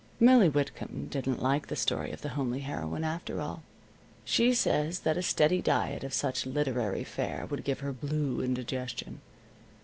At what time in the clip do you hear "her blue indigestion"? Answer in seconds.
7.81-9.21